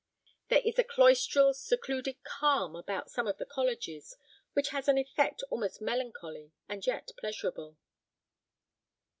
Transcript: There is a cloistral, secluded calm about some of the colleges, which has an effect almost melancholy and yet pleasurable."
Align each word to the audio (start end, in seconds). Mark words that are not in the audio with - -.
There 0.47 0.63
is 0.65 0.79
a 0.79 0.83
cloistral, 0.83 1.53
secluded 1.53 2.23
calm 2.23 2.75
about 2.75 3.11
some 3.11 3.27
of 3.27 3.37
the 3.37 3.45
colleges, 3.45 4.17
which 4.53 4.69
has 4.69 4.87
an 4.87 4.97
effect 4.97 5.43
almost 5.51 5.79
melancholy 5.79 6.53
and 6.67 6.83
yet 6.87 7.11
pleasurable." 7.19 7.77